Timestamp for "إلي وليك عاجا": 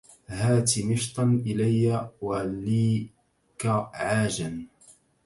1.45-4.67